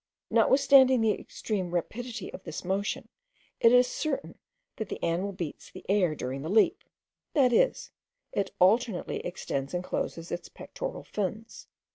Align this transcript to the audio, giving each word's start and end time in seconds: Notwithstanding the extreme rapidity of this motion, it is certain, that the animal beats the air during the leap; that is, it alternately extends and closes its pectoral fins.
Notwithstanding 0.31 1.01
the 1.01 1.11
extreme 1.11 1.69
rapidity 1.75 2.33
of 2.33 2.41
this 2.43 2.65
motion, 2.65 3.07
it 3.59 3.71
is 3.71 3.85
certain, 3.85 4.39
that 4.77 4.89
the 4.89 5.03
animal 5.03 5.31
beats 5.31 5.69
the 5.69 5.85
air 5.87 6.15
during 6.15 6.41
the 6.41 6.49
leap; 6.49 6.83
that 7.33 7.53
is, 7.53 7.91
it 8.31 8.49
alternately 8.57 9.17
extends 9.19 9.75
and 9.75 9.83
closes 9.83 10.31
its 10.31 10.49
pectoral 10.49 11.03
fins. 11.03 11.67